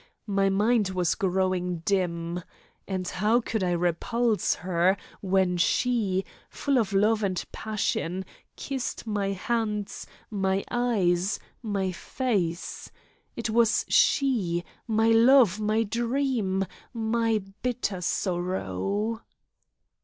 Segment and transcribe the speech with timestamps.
[0.25, 2.41] My mind was growing dim.
[2.87, 8.25] And how could I repulse her when she, full of love and passion,
[8.55, 12.89] kissed my hands, my eyes, my face?
[13.35, 16.65] It was she, my love, my dream,
[16.95, 19.21] my bitter sorrow!